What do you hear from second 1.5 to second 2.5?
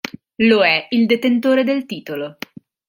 del titolo.